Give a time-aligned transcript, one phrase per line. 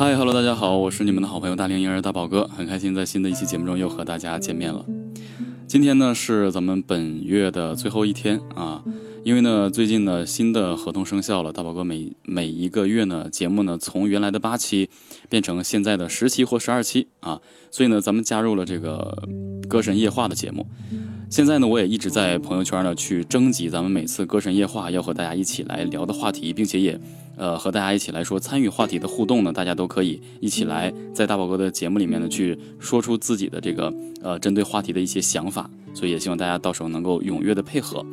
[0.00, 4.82] 嗨，Hello，大家好，我是你们的好朋友大龄婴儿大宝哥，很开心在新的一期节目中又和大家见面了。
[5.66, 8.82] 今天呢是咱们本月的最后一天啊，
[9.24, 14.88] 因为呢最近呢新的合同生效了，大宝哥每每一个月呢节目呢从原来的八期
[15.28, 17.38] 变成现在的十期或十二期啊，
[17.70, 19.28] 所以呢咱们加入了这个
[19.68, 20.66] 歌神夜话的节目。
[21.30, 27.00] 现在呢，我也一直在朋友圈呢去征集咱们每次歌神夜话要和大家一起来聊的话题，并且也，
[27.36, 38.04] 呃，和大家一起来说参与话题的互动呢，大家都可以一起来在大宝哥的节目里面呢去说出自己的这个呃针对话题的一些想法，所以也希望大家到时候能够踊跃的配合。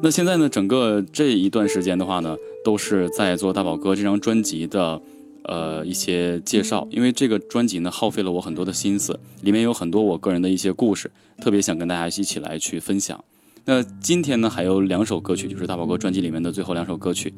[0.00, 5.02] 那现在呢，整个这一段时间的话呢，都是在做大宝哥这张专辑的。
[5.44, 13.24] 呃，一些介绍，因为这个专辑呢耗费了我很多的心思，里面有很多我个人的一些故事，特别想跟大家一起来去分享。
[13.64, 17.32] 那今天呢还有两首歌曲，就是大宝哥专辑里面的最后两首歌曲，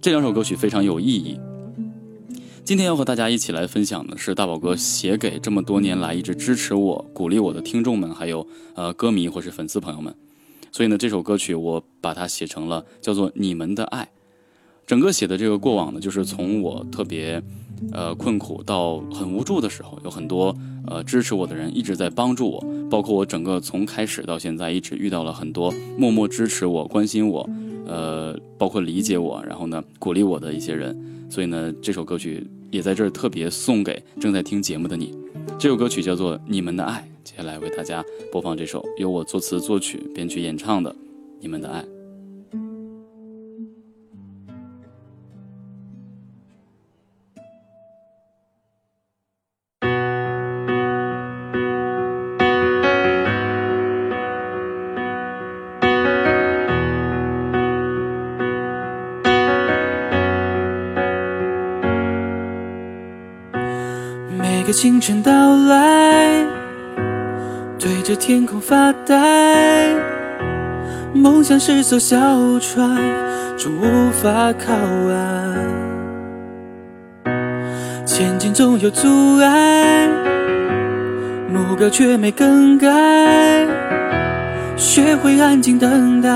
[0.00, 1.38] 这两首歌曲非常有意义。
[2.64, 10.14] 今天要和大家一起来分享的是大宝哥写给这么多年来一直支持我、鼓励我的听众们，还有呃歌迷或是粉丝朋友们。
[10.72, 14.04] 所以呢，这首歌曲我把它写成了叫做《你们的爱》。
[14.86, 17.42] 整个写的这个过往呢，就是从我特别，
[17.92, 20.56] 呃困苦到很无助的时候，有很多
[20.86, 27.50] 呃支持我的人一直在帮助我，包括我整个从开始到现在一直遇到了很多默默支持我、关心我，
[27.84, 30.96] 呃，包括理解我，然后呢鼓励我的一些人。
[31.28, 35.12] 所以呢，这首歌曲也在这儿特别送给正在听节目的你。
[35.58, 40.92] 这首歌曲叫做《你们的爱》，接下来为大家播放这首由我作词作曲、编曲演唱的
[41.40, 41.82] 《你们的爱》。
[64.66, 65.30] 个清晨到
[65.68, 66.44] 来，
[67.78, 69.94] 对着天空发呆。
[71.14, 72.18] 梦想是艘小
[72.58, 72.96] 船，
[73.56, 75.56] 终无法靠岸。
[78.04, 80.08] 前进总有阻碍，
[81.48, 82.88] 目标却没更改。
[84.76, 86.28] 学会安静等待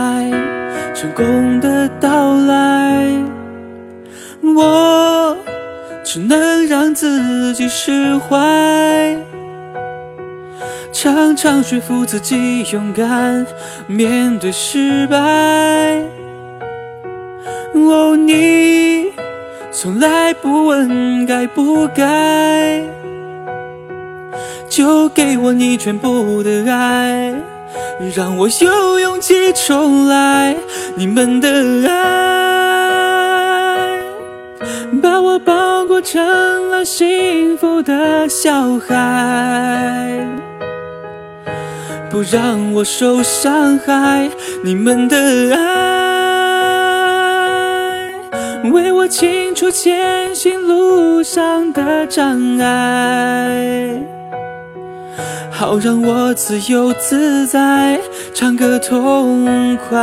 [0.94, 3.08] 成功的到来。
[4.54, 5.09] 我。
[6.12, 9.16] 只能让自己释怀，
[10.92, 13.46] 常常说服自己勇敢
[13.86, 15.16] 面对失败。
[17.74, 19.12] 哦，你
[19.70, 22.82] 从来不问该不该，
[24.68, 27.32] 就给我你全部的爱，
[28.16, 30.56] 让我有勇气重来。
[30.96, 32.49] 你们的爱，
[35.02, 36.00] 把我包裹。
[36.00, 40.26] 成了幸福的小孩，
[42.08, 44.30] 不让我受伤害。
[44.64, 45.60] 你们的爱，
[48.72, 54.02] 为我清除前行路上的障碍，
[55.50, 58.00] 好让我自由自在，
[58.32, 59.98] 唱歌痛快。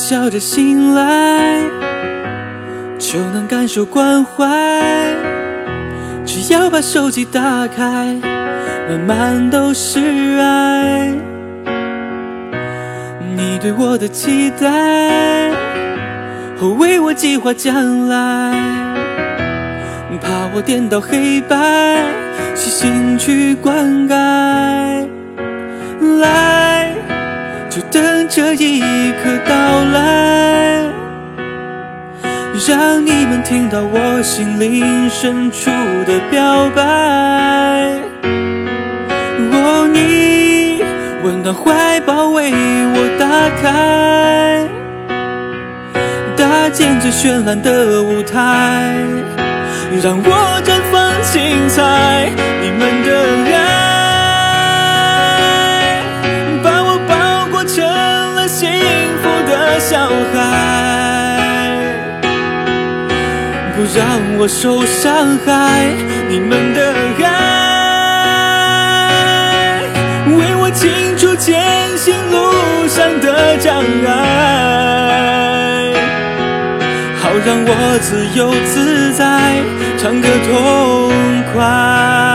[0.00, 1.60] 笑着醒来，
[2.98, 4.46] 就能感受关怀。
[6.24, 8.16] 只要把手机打开，
[8.88, 10.00] 满满都是
[10.40, 11.12] 爱。
[13.36, 15.50] 你对我的期待，
[16.56, 18.54] 和为我计划将来。
[20.22, 22.02] 怕我颠倒黑白，
[22.54, 24.79] 细心去灌溉。
[27.70, 28.80] 就等这一
[29.22, 29.54] 刻到
[29.92, 30.82] 来，
[32.66, 35.70] 让你们听到我心灵深处
[36.04, 36.82] 的表白。
[39.52, 40.82] 哦，你
[41.22, 44.66] 温暖怀抱为我打开，
[46.36, 48.96] 搭建最绚烂的舞台，
[50.02, 52.32] 让我绽放精彩。
[64.40, 65.84] 我受伤害。
[66.30, 67.28] 你们的爱，
[70.38, 74.10] 为我清除前行路上的障碍，
[77.20, 79.22] 好让我自由自在，
[79.98, 81.12] 唱歌痛
[81.52, 82.29] 快。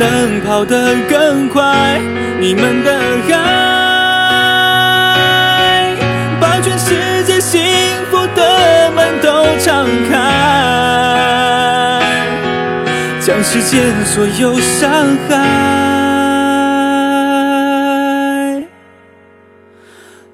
[0.00, 2.00] 能跑得更快。
[2.40, 2.90] 你们的
[3.34, 5.14] 爱，
[6.40, 7.60] 把全世界幸
[8.10, 10.16] 福的门都敞开，
[13.20, 14.90] 将世间所有伤
[15.28, 15.36] 害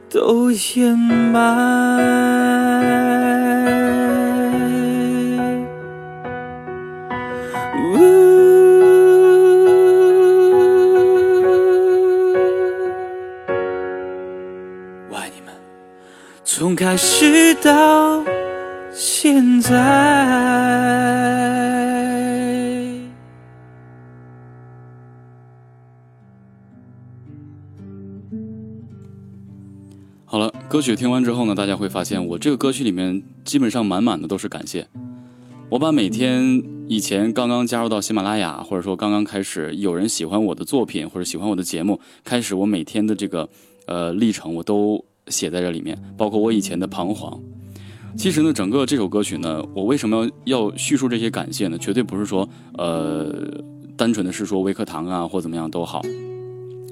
[0.08, 3.15] 都掩埋。
[16.76, 18.23] 开始到
[18.93, 19.73] 现在。
[30.26, 34.87] 好了，歌曲听完之后呢，大家会发现我这个歌曲里面基本上满满的都是感谢。
[35.70, 43.49] 我把每天以前刚刚加入到喜马拉雅，或者说刚刚开始有人喜欢我的作品或者喜欢我的节目，开始我每天的这个
[43.87, 47.40] 呃历程，我都写在这里面，包括我以前的彷徨。
[48.17, 51.76] 其实呢，整个这首歌曲呢，我为什么要要叙述这些感谢呢？
[51.76, 53.31] 绝对不是说呃
[53.96, 56.02] 单纯的是说微课堂啊或怎么样都好。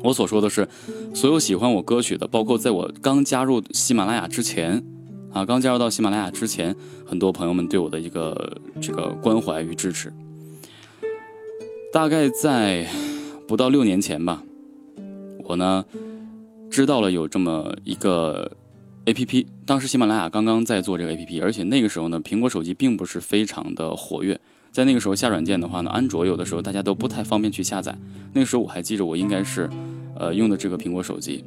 [0.03, 0.69] 我所说的是，
[1.15, 4.85] 所有喜欢我歌曲的，包括在我刚加入喜马拉雅之前，
[5.33, 6.77] 啊，刚加入到喜马拉雅之前，
[7.07, 10.13] 很多朋友们对我的一个这个关怀与支持。
[11.91, 12.87] 大概在
[13.49, 14.43] 不到六年前吧，
[15.45, 15.83] 我呢
[16.75, 18.51] 知道了有这么一个
[19.05, 24.41] A P P，当时喜马拉雅刚刚在做这个 A P P，而且那个时候呢，苹果手机并不是非常的活跃。
[24.73, 27.97] 在那个时候下软件的话呢，安卓有的时候大家都不太方便去下载。
[28.33, 29.71] 那个时候我还记着，我应该是，
[30.19, 31.45] 呃，用的这个苹果手机，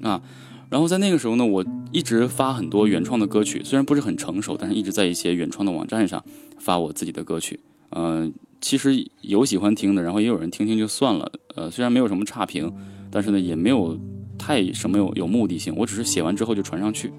[0.00, 0.22] 啊，
[0.70, 6.24] 然后在那个时候呢，我一直发很多原创的歌曲，虽然不是很成熟，但是一直在一些原创的网站上
[6.60, 7.58] 发我自己的歌曲。
[7.90, 11.32] 嗯，其实有喜欢听的，然后也有人听听就算了。
[11.56, 12.72] 呃，虽然没有什么差评，
[13.10, 13.98] 但是呢，也没有
[14.38, 17.12] 太什么有有目的性，我只是写完之后就传上去。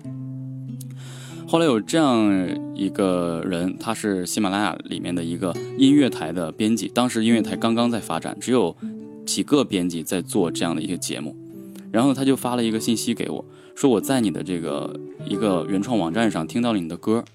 [1.45, 2.31] 后来有这样
[2.75, 6.87] 一个人，他是喜马拉雅里面的一个音乐台的编辑。
[6.87, 8.75] 当时音乐台刚刚在发展，只有
[9.25, 11.35] 几个编辑在做这样的一个节目。
[11.91, 13.43] 然后他就发了一个信息给我，
[13.73, 14.95] 说我在你的这个
[15.25, 17.25] 一个原创网站上听到了你的歌，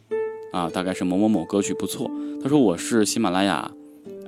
[0.53, 2.09] 啊，大概是某某某歌曲不错。
[2.41, 3.69] 他说我是喜马拉雅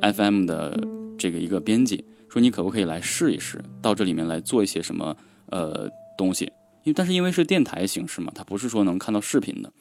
[0.02, 0.76] FM 的
[1.17, 5.17] 这个一个编辑，说你可不可以来试一试，到这里面来做一些什么
[5.50, 6.44] 呃东西。
[6.84, 9.72] 因为但是因为是电台形式嘛，它不是说能看到视频的。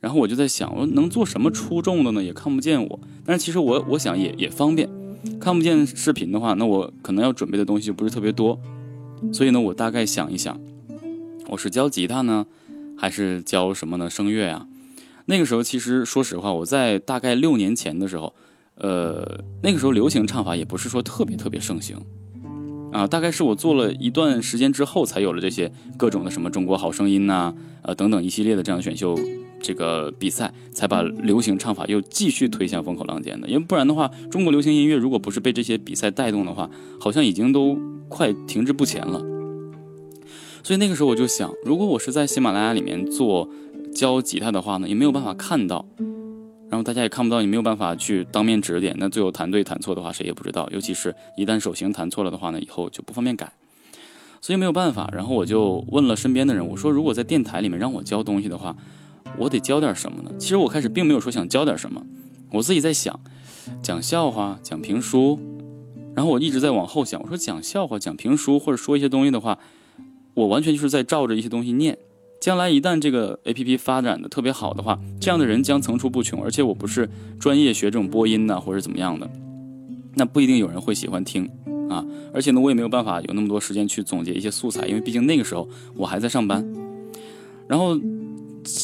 [0.00, 2.22] 然后我就在想，我能做什么出众的呢？
[2.22, 3.00] 也看不见我。
[3.24, 4.88] 但是其实我我想也也方便，
[5.40, 8.60] 看不见视频的话，那我可能要准备的东西就不是特别多。
[9.32, 10.60] 所以呢，我大概想一想，
[11.46, 12.44] 我是教吉他呢，
[12.98, 14.10] 还是教什么呢？
[14.10, 14.66] 声乐啊？
[15.26, 18.34] 那个时候其实说实话，我在大概六年前的时候，
[18.74, 21.96] 呃，那个时候流行唱法也不是说特别特别盛行。
[22.92, 29.18] 啊，大概是我做了一段时间之后，才有了这些各种的什么中国好声音呐，呃等等一系列的这样的选秀
[29.60, 33.48] 这个比赛，才把流行唱法又继续推向风口浪尖的。
[33.48, 36.68] 因为不然的话，中国流行音乐如果不是被这些比赛带动的话，
[37.00, 39.20] 好像已经都快停滞不前了。
[40.62, 43.48] 所以那个时候我就想，如果我是在喜马拉雅里面做
[43.94, 45.86] 教吉他的话呢，也没有办法看到。
[46.72, 48.96] 然后大家也看不到，你没有办法去当面指点。
[48.98, 50.66] 那最后弹对弹错的话，谁也不知道。
[50.72, 53.52] 尤其是一旦手型弹错了的话呢，以后就不方便改。
[54.40, 55.10] 所以没有办法。
[55.12, 58.74] 然后我就问了身边的人，我说如果在电台里面让我教东西的话，
[59.36, 60.30] 我得教点什么呢？
[60.38, 62.02] 其实我开始并没有说想教点什么，
[62.50, 63.20] 我自己在想，
[63.82, 65.38] 讲笑话、讲评书。
[66.14, 69.58] 然后我一直在往后想，我说讲笑话、讲评书或者说一些东西的话，
[70.32, 71.98] 我完全就是在照着一些东西念。
[72.42, 76.42] 将来一旦这个 A P P 发展的特别好的话，这样的人将层出不穷。
[76.42, 77.08] 而且我不是
[77.38, 79.30] 专业学这种播音呐，或者怎么样的，
[80.16, 81.48] 那不一定有人会喜欢听
[81.88, 82.04] 啊。
[82.34, 86.66] 而且呢，我也没有办法有那么多时间去总结一些素材，因为毕竟那个时候我还在上班。
[87.68, 87.96] 然后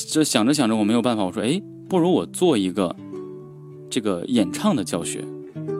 [0.09, 2.95] 这想着想着，我没有办法，我说，哎，不如我做一个
[3.91, 5.25] 这个演唱的教学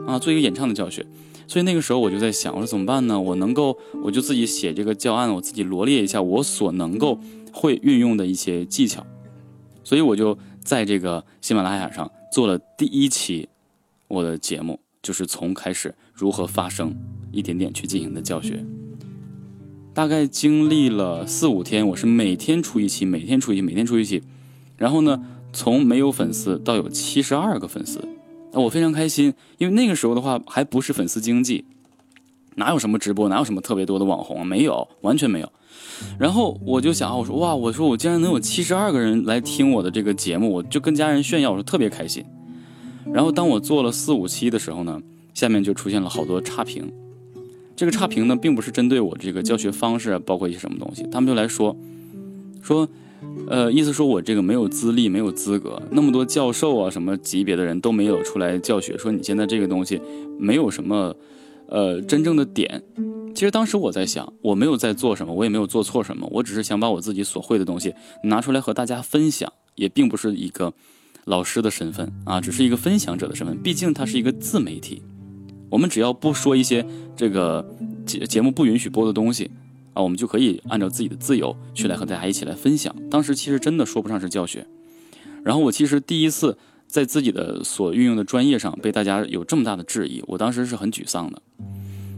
[0.05, 1.05] 啊，做一个演唱的教学。
[1.47, 3.19] 所以那个时候我就在想，我说怎么办呢？
[3.19, 7.17] 我能够，我就自己写这个教案，我自己罗列一下我所能够。
[7.53, 9.05] 会运用的一些技巧，
[9.83, 13.47] 所以我就在这个喜马拉雅上做了第一期
[14.07, 16.95] 我的节目，就是从开始如何发声，
[17.31, 18.65] 一点点去进行的教学。
[19.93, 24.23] 大概经历了四五天，我是每天出一期，每天出一期，每天出一期。
[24.77, 28.07] 然后呢，从没有粉丝到有七十二个粉丝，
[28.53, 31.65] 那我非常开心，因为那个时候的话还不是粉丝经济，
[32.55, 35.51] 哪有什么直播，哪有什么特别多的网红，没有，完全没有。
[36.17, 42.23] 然后我就想，我说哇，我说我竟然能有七十二个人来听我的这个节目，我就跟家人炫耀，我说特别开心。
[43.13, 45.01] 然后当我做了四五期的时候呢，
[45.33, 46.91] 下面就出现了好多差评。
[47.75, 51.75] 这个差评呢，并不是针对我这个教学方式，包括一些什么东西，他们就来说，
[52.61, 52.87] 说，
[53.47, 60.01] 呃，意思说我这个没有资历，没有资格，那么多教授啊，什么级别的人都没有出来教学，说你现在这个东西
[60.37, 61.15] 没有什么，
[61.67, 62.83] 呃，真正的点。
[63.39, 70.73] 其实当时我在想，我没有在做什么，我也没有做错什么，我只是想把我自己所会的东西拿出来和大家分享，也并不是一个
[71.23, 75.01] 老师的身份啊，只是一个分享者的身份，毕竟它是一个自媒体。
[75.69, 77.65] 我们只要不说一些这个
[78.05, 79.49] 节节目不允许播的东西
[79.93, 82.93] 啊，我们就可以按照自己的自由去来和大家一起来分享。
[83.09, 84.67] 当时其实真的说不上是教学，
[85.45, 91.41] 然后我其实第一次在自己的所运用的专业上被大家有这么大的质疑，我当时是很沮丧的。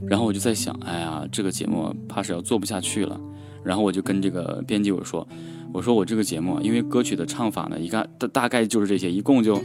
[0.07, 3.19] 然后我就在想，哎呀，这个节目怕是要做不下去了。
[3.63, 5.27] 然后我就跟这个编辑我说，
[5.73, 9.61] 我说我这个节目因为歌曲的唱法呢，一个大大概就是这些，一共就。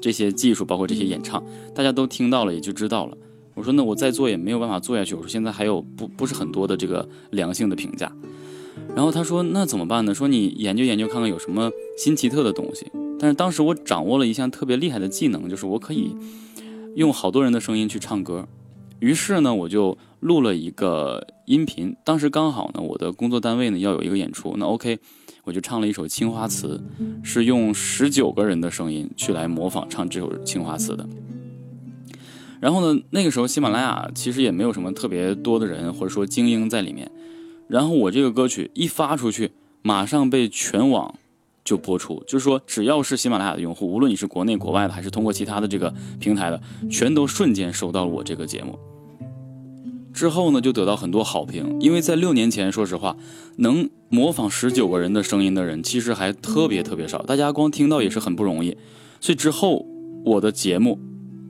[0.00, 1.42] 这些技术，包括这些演唱，
[1.74, 3.18] 大家都听到了，也就知道了。
[3.54, 5.12] 我说，那我再做也没有办法做下去。
[5.16, 8.08] 我说，现在还有不不是很多的这个良性的评价。
[8.94, 10.14] 然后他说，那怎么办呢？
[10.14, 12.86] 说你研究研究看看有什么新奇特的东西。
[13.18, 16.14] 但是当时我掌握了一项特别厉害的技能，就是我可以
[16.94, 18.46] 用好多人的声音去唱歌。
[19.00, 21.96] 于是呢，我就录了一个音频。
[22.04, 24.98] 当时刚好呢，我的工作单位呢要有一个演出，那 OK。
[25.44, 26.78] 我就唱了一首《青花瓷》，
[27.24, 31.08] 是用十九个人的声音去来模仿唱这首《青花瓷》的。
[32.60, 37.10] 然后呢，那个时候喜马拉雅其实也没有什么特别多的人或者说精英在里面。
[37.66, 41.14] 然后我这个歌曲一发出去，马上被全网
[41.68, 46.58] 就播出，就是说只要是喜马拉雅的用户，无论你是国内国外的，还是通过其他的这个平台的，
[46.90, 48.78] 全都瞬间收到了我这个节目。
[50.14, 53.18] 之后呢，就得到很多好评，因为在六年前，说实话，
[53.56, 58.74] 能模仿十九个人的声音的人，其实还特别特别少，大家光听到也是很不容易。
[59.20, 59.84] 所以之后，
[60.24, 60.98] 我的节目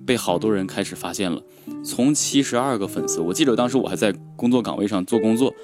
[0.05, 1.41] 被好多人开始发现了，
[1.85, 5.55] 从七十二个粉丝，我记得当时我还在工作岗位上做工作，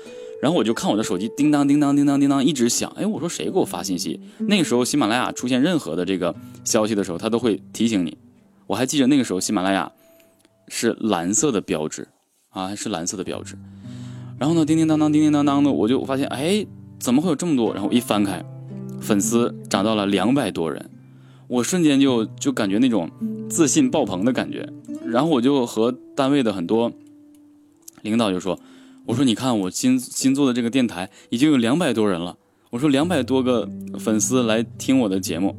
[0.44, 4.20] 然后我就看我的手机，叮当叮当叮当叮当一直响，哎，我说谁给我发信息？
[4.40, 8.18] 那个时候喜马拉雅出现任何的这个消息的时候，它都会提醒你。
[8.66, 9.90] 我还记得那个时候喜马拉雅
[10.68, 12.06] 是蓝色的标志。
[12.50, 13.56] 啊，是蓝色的标志，
[14.38, 16.64] 然后呢，叮叮当当，叮叮当当的，我就发现，哎，
[17.00, 17.74] 怎么会有这么多？
[17.74, 18.44] 然后一翻开，
[19.00, 20.88] 粉丝涨到了两百多人，
[21.48, 23.10] 我瞬间就就感觉那种
[23.48, 24.72] 自信爆棚的感觉。
[25.04, 26.92] 然后我就和单位的很多
[28.02, 28.56] 领导就说
[29.06, 32.38] ：“我说你看，我新新做的这个电台已经有两百多人了。
[32.70, 33.68] 我说两百多个
[33.98, 35.54] 粉丝来听我的节目，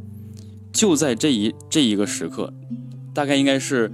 [0.74, 2.52] 就在这一这一个时刻，
[3.14, 3.94] 大概应该是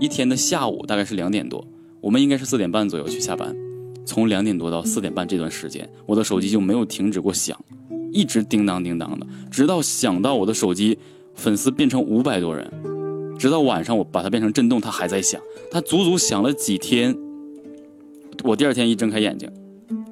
[0.00, 1.64] 一天的下午，大概是两点多。”
[2.00, 3.54] 我们应该是四点半左右去下班，
[4.06, 7.58] 从两点多到四点半这段时间，我的手机就没有停止过响，
[8.12, 10.96] 一直叮当叮当的，直到响到我的手机
[11.34, 12.70] 粉丝变成五百多人，
[13.38, 17.14] 直到晚上我把它变成震动，它还在响，它足足响了几天。
[18.46, 19.50] 我第二天一睁开眼睛，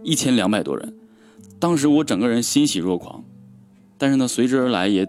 [0.03, 0.93] 一千两百多人，
[1.61, 3.23] 当时我整个人欣喜若狂，
[3.97, 5.07] 但是呢，随之而来也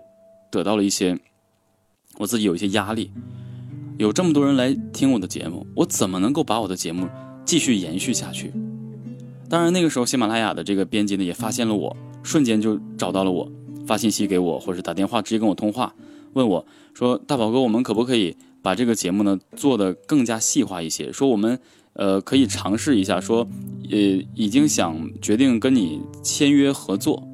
[0.52, 1.18] 得到了一些，
[2.20, 3.12] 我自己有一些压力。
[3.98, 7.08] 有这么多人来听我的节目，我怎么能够把我的节目
[7.44, 8.54] 继续延续下去？
[9.50, 13.52] 当然，那个时候喜马拉雅的这个编辑呢也发现了我，瞬间就找到了我，
[13.88, 15.96] 发信息给我，或者打电话直接跟我通话，
[16.34, 16.64] 问我
[16.94, 21.12] 说：“大宝哥，我们可不可以把这个节目呢做得更加细化一些？
[21.12, 21.60] 说我们
[21.96, 23.48] 呃可以尝试一下，说
[23.92, 23.98] 呃
[24.36, 27.28] 已经想决定跟你签约合作。”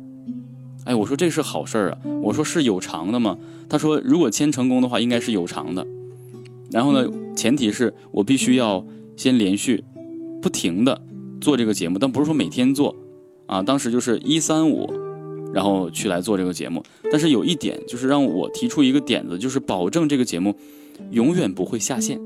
[0.83, 3.37] 哎，我说这是好事儿啊，我说是有偿的吗？
[3.69, 5.85] 他说如果签成功的话，应该是有偿的。
[6.71, 8.83] 然后呢，前提是我必须要
[9.15, 9.83] 先连续
[10.41, 10.99] 不停的
[11.39, 12.95] 做这个节目，但不是说每天做
[13.45, 13.61] 啊。
[13.61, 14.91] 当时就是一三五，
[15.53, 16.83] 然后去来做这个节目。
[17.11, 20.55] 但是有一点就是让我提出一个点子，就是保证这个节目
[21.11, 22.19] 永远不会下线。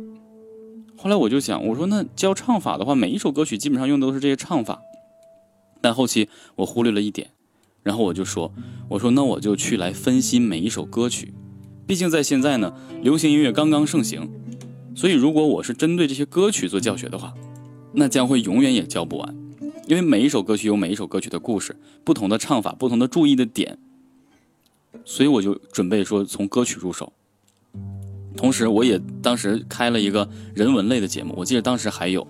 [0.98, 4.82] 后来我就想，我说那教唱法的话，每一首歌曲基本上用的都是这些唱法。
[5.82, 7.30] 但后期我忽略了一点，
[7.84, 8.52] 然后我就说，
[8.90, 11.34] 我说那我就去来分析每一首歌曲。
[11.86, 12.74] 毕竟在现在呢，
[13.04, 14.28] 流行音乐刚刚盛行，
[14.96, 17.36] 所以如果我是针对这些歌曲做教学的话，
[17.94, 19.36] 那将会永远也教不完，
[19.88, 23.78] 因为每一首歌曲有每一首歌曲的故事，不同的唱法，不同的注意的点，
[25.04, 27.14] 所以我就准备说从歌曲入手。
[28.36, 32.22] 同时，我也当时开了一个人文类的节目，我记得当时还有，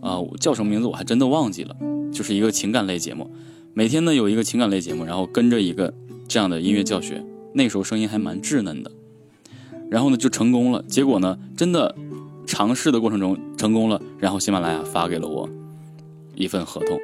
[0.00, 1.76] 啊，叫什么名字我还真的忘记了，
[2.12, 3.30] 就是一个情感类节目，
[3.74, 5.92] 每天呢有一个情感类节目，然后跟着一个
[6.26, 7.24] 这样的音乐教学。
[7.52, 8.90] 那时候声音还蛮稚嫩的，
[9.90, 10.82] 然后呢就成功了。
[10.88, 11.94] 结果呢，真的
[12.46, 15.48] 尝试的过程中成功了，然后喜马拉雅发给了我
[16.34, 16.98] 一份合同，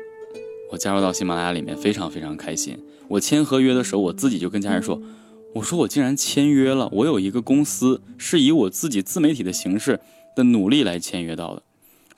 [0.70, 2.78] 我加入到喜马拉雅里面，非常非常开心。
[3.08, 5.00] 我签合约的时候，我自己就跟家人说
[5.54, 10.00] ：“我说我竟然签约了，我有一个公司是以我自己自媒体的形式
[10.34, 11.62] 的努力来签约到的。”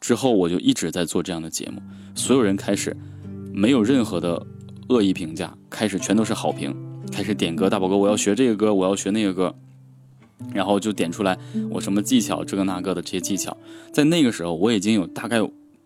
[0.01, 1.81] 之后我就一直在做这样的节目，
[2.15, 2.95] 所有人开始
[3.53, 4.47] 没有任何的
[4.89, 6.77] 恶意评价，开始全都是好评，
[7.11, 9.55] 开始点歌大宝哥，我要学这个歌，我要学那个歌，
[10.53, 11.39] 然后就点出来
[11.71, 13.57] 我什么技巧，这个那个的这些技巧。
[13.93, 15.39] 在那个时候，我已经有大概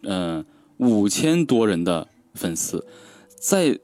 [0.02, 0.44] 嗯
[0.78, 2.84] 五千多人的粉丝，
[3.40, 3.78] 在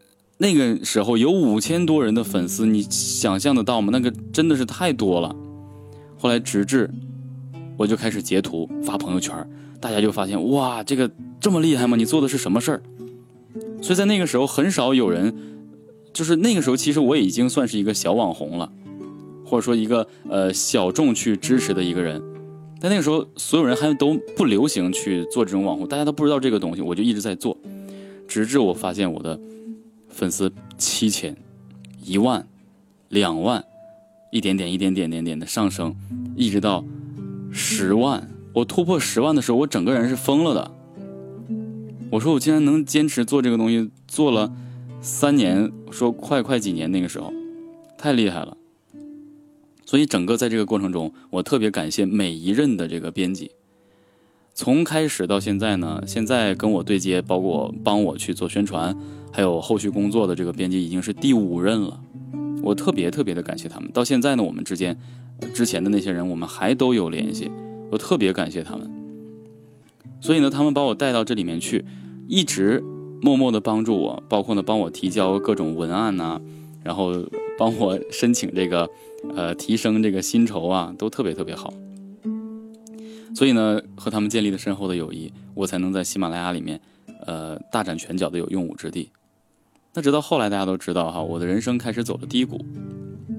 [0.45, 3.89] 那个时候有五千多人的粉丝，你想象得到吗？
[3.91, 5.35] 那个真的是太多了。
[6.19, 6.91] 后来直至
[7.79, 9.35] 我就开始截图发朋友圈。
[9.81, 11.11] 大家就发现哇，这个
[11.41, 11.97] 这么厉害吗？
[11.97, 12.83] 你做的是什么事儿？
[13.81, 15.35] 所以在那个时候，很少有人，
[16.13, 18.71] 就是那个时候，其实我已经算是一个小网红了，
[19.47, 22.23] 或者说一个呃小众去支持的一个人。
[22.81, 27.57] 但那个时候，所有人还都不流行去做这种网红，大家都不知道这个东西，我就一直在做，
[28.29, 29.41] 直至我发现我的
[30.15, 31.37] 粉丝七千、
[32.05, 32.47] 一万、
[33.09, 33.65] 两万，
[34.31, 35.97] 一点点、一点点、点点的上升，
[36.37, 36.85] 一直到
[37.51, 38.31] 十万。
[38.53, 40.71] 我突破十万的时候，我整个人是疯了的。
[42.13, 44.55] 我说我竟然能坚持做这个东西，做了
[45.01, 47.33] 三年，说快快几年，那个时候
[47.99, 48.57] 太厉害了。
[49.85, 53.51] 所以整个在这个过程中，我特别感谢每一任的这个编辑。
[54.55, 58.97] 从开始到现在呢，现在跟我对接，包括帮我去做宣传，
[59.33, 62.01] 还有后续工作的这个编辑已经是第五任了。
[62.63, 63.91] 我特别特别的感谢他们。
[63.91, 64.97] 到现在呢，我们之间
[65.53, 67.51] 之前的那些人，我们还都有联系。
[67.91, 68.89] 我特别感谢他们，
[70.21, 71.85] 所以呢，他们把我带到这里面去，
[72.29, 72.81] 一直
[73.21, 76.41] 默默的帮助我，包括呢帮我提交各种文案呐，
[76.85, 77.13] 然后
[77.59, 78.89] 帮我申请这个
[79.35, 81.75] 呃提升这个薪酬啊，都特别特别好。
[83.35, 86.81] 所以呢，和他们建立了深厚的友谊，我才能在喜马拉雅里面
[87.27, 89.11] 呃大展拳脚的有用武之地。
[89.93, 92.65] 那直到后来，大家都知道哈，我的人生开始走了低谷，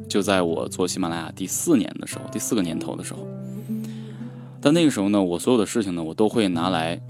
[0.08, 3.26] 就在我做喜马拉雅第四年的时候，第四个年头的时候。
[4.62, 7.02] 但那个时候呢，我所有的事情呢，我都会拿来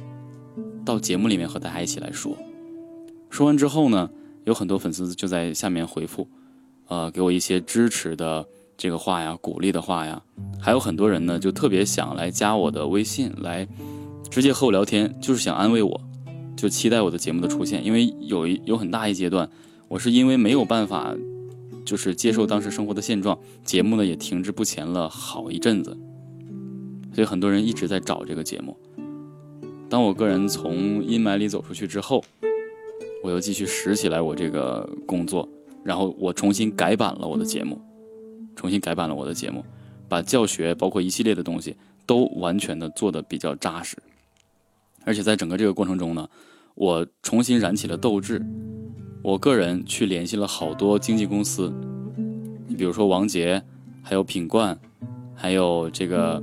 [0.84, 2.38] 到节目里面和大家一起来说。
[3.30, 4.10] 说完之后呢，
[4.44, 6.28] 有很多粉丝就在下面回复，
[6.88, 8.46] 呃，给我一些支持的
[8.78, 10.22] 这个话呀，鼓励的话呀。
[10.60, 13.68] 还有很多人呢，就特别想来加我的微信，来
[14.30, 16.02] 直接和我聊天，就是想安慰我，
[16.56, 17.86] 就期待我的节目的出现。
[17.86, 19.50] 因为有一有很大一阶段，
[19.88, 21.16] 我是因为没有办法，
[21.86, 25.98] 就是接受当时生活的现状，节目呢也停滞不前了好一阵子。
[27.14, 28.76] 所以很多人一直在找这个节目。
[29.88, 32.24] 当我个人从阴霾里走出去之后，
[33.24, 35.48] 我又继续拾起来我这个工作，
[35.84, 37.80] 然后我重新改版了我的节目，
[38.56, 39.64] 重新改版了我的节目，
[40.08, 43.98] 把教学包括一系列的东西都完全的做的比较扎实。
[45.04, 46.30] 而且在整个这个过程中呢，
[46.76, 48.42] 我重新燃起了斗志。
[49.22, 51.74] 我个人去联系了好多经纪公司，
[52.68, 53.62] 你比如说王杰，
[54.02, 54.80] 还有品冠，
[55.36, 56.42] 还有这个。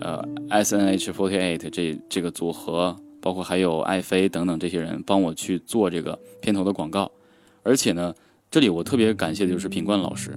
[0.00, 7.10] 呃，S N H forty eight 这这个组合，包括还有爱妃等等这些人帮我去做这个片头的广告，
[7.62, 8.12] 而且呢，
[8.50, 10.36] 这里我特别感谢的就是品冠老师，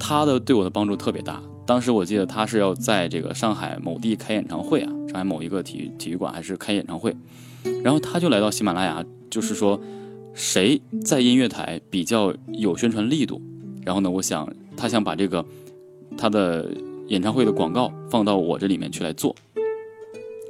[0.00, 1.40] 他的对我的帮助特别大。
[1.64, 7.14] 当时我记得他是要在这个上海某地开演唱会啊，上海某一个体育体育馆还是开演唱会，
[7.84, 9.80] 然后他就来到喜马拉雅，就是说
[10.34, 13.40] 谁在音乐台比较有宣传力度，
[13.84, 15.44] 然后呢，我想他想把这个
[16.16, 16.68] 他的。
[17.10, 19.34] 演唱会的广告放到我这里面去来做，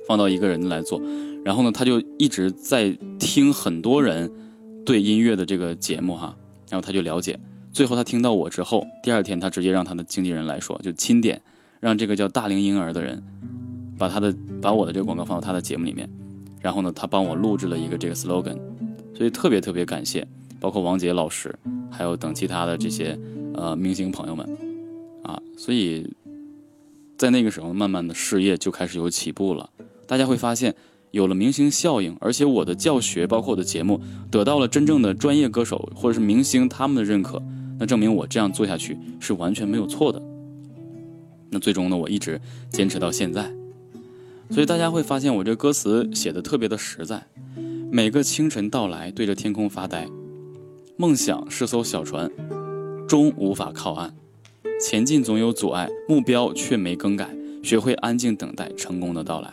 [0.06, 1.00] 放到一个人来做，
[1.42, 4.30] 然后呢，他就一直在听很多人
[4.84, 6.36] 对音乐的这个节目哈，
[6.68, 7.40] 然后他就了解，
[7.72, 11.40] 最后他听到我之后，第二天他直接让他的经纪人来说，就钦点，
[11.80, 13.22] 让这个叫大龄婴儿的人
[13.98, 16.08] 把他的把我的这个广告放到他的节目里面，
[16.60, 18.58] 然后呢，他帮我录制了一个这个 slogan，
[19.14, 20.26] 所以特别特别感谢，
[20.58, 21.54] 包括王杰老师，
[21.90, 23.18] 还有等其他的这些
[23.54, 24.46] 呃明星朋友们
[25.22, 26.06] 啊，所以。
[27.20, 29.68] 在那个时候，慢慢的事业就开始有起步了。
[30.06, 30.74] 大家会发现，
[31.10, 37.42] 有了明星效应，而且我的教学，包括我的节目，得到了真正的专业歌手或者是明星他们的认可，
[37.80, 40.22] 那证明我这样做下去是完全没有错的。
[41.48, 42.38] 那最终呢，我一直
[42.68, 43.50] 坚持到现在。
[44.50, 47.26] 所以大家会发现，我这歌词写的特别的实在。
[47.90, 50.06] 每个清晨到来，对着天空发呆，
[50.96, 52.30] 梦想是艘小船，
[53.08, 54.14] 终无法靠岸。
[54.78, 57.34] 前进总有阻碍，目标却没更改。
[57.62, 59.52] 学会安静等待成功的到来。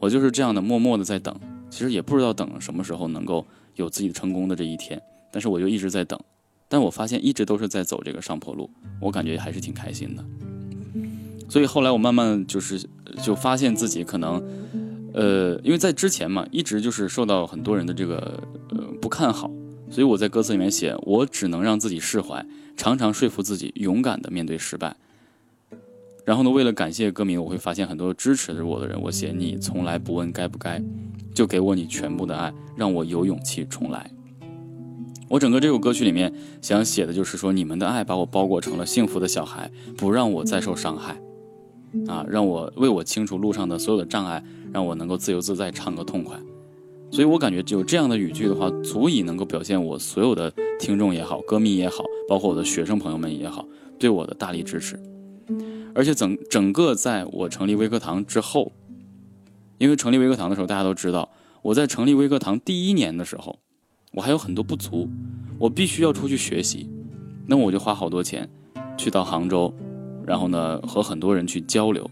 [0.00, 1.34] 我就是这样的，默默的在等。
[1.70, 6.18] 其实也不知道等什么时候能够有自己成功的这一天，但是我就一直在等。
[6.72, 10.24] 但我发现一直都是在走这个上坡路，我感觉还是挺开心的。
[11.48, 12.80] 所以后来我慢慢就是
[13.20, 14.40] 就发现自己可能，
[15.12, 19.50] 呃，因为在之前嘛，一直就是受到很多人的这个呃不看好，
[19.90, 24.94] 所以我在歌词里面写，我只能让自己释怀，常常说服自己勇敢的面对失败。
[26.24, 30.80] 然后呢，为了感谢歌迷，我会发现很多支持着我的人，我写你从来不问该不该，
[31.34, 34.08] 就给我你全部的爱，让我有勇气重来。
[35.30, 41.22] 我整个这首歌曲里面想写的就是说，你们的爱把我包裹成了幸福的小孩，不让我再受伤害，
[42.08, 46.36] 啊，让我为我清除路上的所有的障碍，让我能够自由自在唱个痛快。
[47.12, 53.64] 所以我感觉只有这样的语句的话，足以能够表现我所有的听众也好，歌迷也好，包括我的学生朋友们也好，
[54.00, 54.98] 对我的大力支持。
[55.94, 58.72] 而且整整个在我成立微课堂之后，
[59.78, 61.30] 因为成立微课堂的时候，大家都知道，
[61.62, 63.60] 我在成立微课堂第一年的时候。
[64.12, 65.08] 我还有很多不足，
[65.58, 66.88] 我必须要出去学习，
[67.46, 68.48] 那我就花好多钱，
[68.96, 69.72] 去到杭州，
[70.26, 72.10] 然后呢和很多人去交流，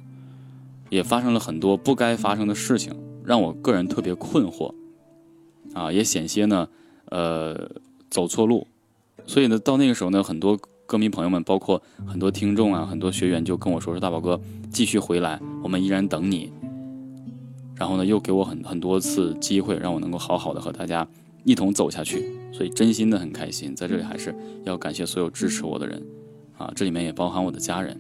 [0.91, 4.73] 也发生了很多不该发生的事情，让我个人特别困惑，
[5.75, 6.69] 啊，也险些呢，
[7.07, 7.69] 呃，
[8.09, 8.67] 走错路，
[9.27, 10.57] 所以呢，到那个时候呢，很多
[10.87, 16.53] 歌迷朋友们，包括很多听众啊，很多学员就跟我说：“说大宝哥，继续回来，我们依然等你。”
[17.75, 21.07] 然后呢，又给我很很多次机会，让我能够好好的和大家。
[21.44, 23.74] 一同走下去，所以真心的很开心。
[23.74, 26.03] 在这里还是要感谢所有支持我的人，
[26.57, 27.98] 啊，这里面也包含我的家人，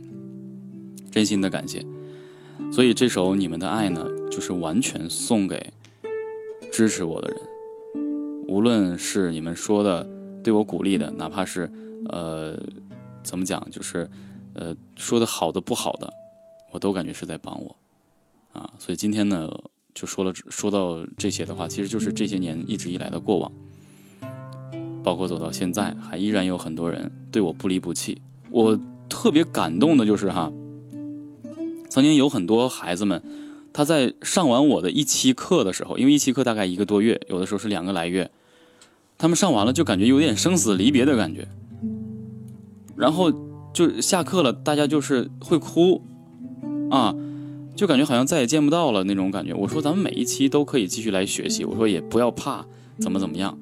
[1.10, 1.84] 真心的感谢。
[2.72, 5.72] 所以这首《你们的爱》呢，就是完全送给
[6.70, 7.40] 支持我的人，
[8.48, 10.06] 无论是你们说的
[10.42, 11.70] 对我鼓励的，哪怕是
[12.10, 12.60] 呃
[13.22, 14.08] 怎么讲，就是
[14.54, 16.12] 呃说的好的不好的，
[16.72, 17.76] 我都感觉是在帮我，
[18.52, 19.50] 啊，所以今天呢。
[19.98, 23.50] 就说了，说到这些的话，其实就是这些年一直以来的过往，
[25.02, 28.22] 包括走到现在，还依然有很多人对我不离不弃。
[28.48, 30.52] 我特别感动的就是哈，
[31.90, 33.20] 曾经有很多孩子们，
[33.72, 38.30] 他在上完我的一期课的时候，因为一期课大概一个多月，有的时候是两个来月，
[39.18, 41.48] 他们上完了就感觉有点生死离别的感觉，
[42.94, 43.32] 然后
[43.72, 46.00] 就下课了，大家就是会哭
[46.88, 47.12] 啊。
[47.78, 49.54] 就感觉好像再也见不到了那种感觉。
[49.54, 52.66] 我说咱们每一期都可以继续来学习，我说也不要怕
[52.98, 53.56] 怎么怎么样。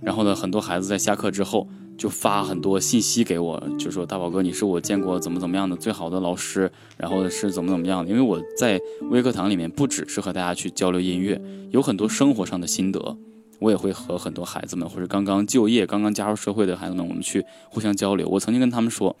[0.00, 1.66] 然后呢，很多孩子在下课之后
[1.98, 8.08] 就发很多信息给我，就说大宝哥，你是我见过怎么怎么样的最好的老师，然后是怎么怎么样的。
[8.08, 13.18] 因为我在微课堂里面不只是和大家去交流音乐，有很多生活上的心得，
[13.58, 18.28] 我也会和很多孩子们或者刚刚就业、刚刚加入社会的孩子们，我们去互相交流。
[18.28, 19.16] 我曾经跟他们说。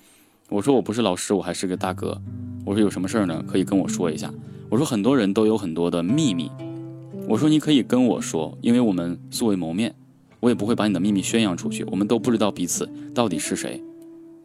[0.48, 2.20] 我说我不是老师，我还是个大哥。
[2.64, 4.32] 我说有什么事儿呢，可以跟我说一下。
[4.70, 6.50] 我说很多人都有很多的秘密。
[7.28, 9.92] 我说你可以跟我说，因为我们素未谋面，
[10.38, 11.82] 我也不会把你的秘密宣扬出去。
[11.84, 13.82] 我们都不知道彼此到底是谁，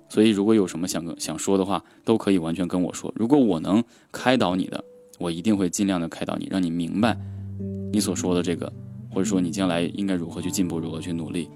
[0.09, 3.13] 所以如果有什么想想说的话，都可以完全跟我说。
[3.15, 4.83] 如果我能开导你的，
[5.19, 7.15] 我一定会尽量的开导你，让你明白
[7.93, 8.71] 你所说的这个，
[9.13, 11.47] 或者说你将来应该如何去进步，如何去努力。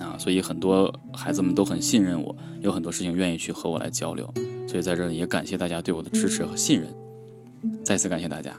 [0.00, 4.32] 啊，所以很多孩子们都很信任我，有很多事情愿意去和我来交流，
[4.66, 6.92] 所以在这里也感谢大家对我的支持和信任，
[7.84, 8.54] 再次感谢大家。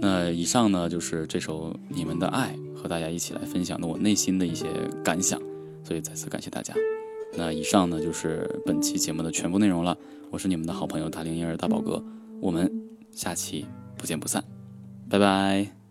[0.00, 4.66] 那以上呢就是这首你们的爱和大家一起来分享的我内心的一些
[5.04, 5.40] 感想，
[5.84, 6.74] 所以再次感谢大家。
[7.36, 9.96] 那以上呢就是本期节目的全部内容了，
[10.30, 12.02] 我是你们的好朋友大龄婴儿大宝哥，
[12.40, 12.70] 我们
[13.12, 13.64] 下期
[13.96, 14.42] 不见不散，
[15.08, 15.81] 拜拜。